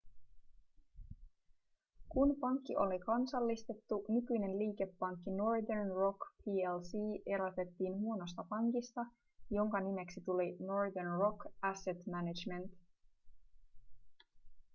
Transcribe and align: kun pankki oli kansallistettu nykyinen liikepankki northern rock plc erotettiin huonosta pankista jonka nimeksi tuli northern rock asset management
kun 2.09 2.35
pankki 2.39 2.75
oli 2.77 2.99
kansallistettu 2.99 4.05
nykyinen 4.09 4.59
liikepankki 4.59 5.31
northern 5.31 5.89
rock 5.89 6.19
plc 6.43 6.91
erotettiin 7.25 7.93
huonosta 7.99 8.45
pankista 8.49 9.05
jonka 9.51 9.79
nimeksi 9.79 10.21
tuli 10.21 10.57
northern 10.59 11.19
rock 11.19 11.45
asset 11.63 12.05
management 12.05 12.73